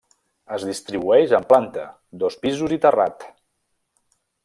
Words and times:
Es 0.55 0.63
distribueix 0.69 1.35
en 1.39 1.45
planta, 1.53 1.85
dos 2.25 2.41
pisos 2.47 2.77
i 2.79 2.83
terrat. 2.87 3.31